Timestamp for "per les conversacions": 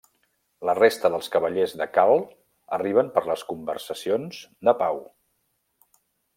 3.19-4.43